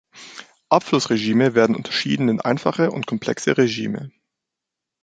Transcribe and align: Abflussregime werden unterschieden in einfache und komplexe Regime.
Abflussregime 0.69 1.53
werden 1.53 1.75
unterschieden 1.75 2.27
in 2.27 2.41
einfache 2.41 2.89
und 2.89 3.05
komplexe 3.05 3.55
Regime. 3.55 4.09